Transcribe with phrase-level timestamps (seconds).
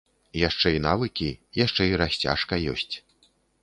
[0.47, 1.29] Яшчэ і навыкі,
[1.65, 2.93] яшчэ і расцяжка ёсць.